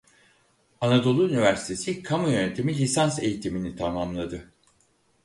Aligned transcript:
Anadolu 0.81 1.29
Üniversitesi 1.29 2.03
Kamu 2.03 2.29
Yönetimi 2.29 2.77
lisans 2.77 3.19
eğitimini 3.19 3.75
tamamladı. 3.75 4.51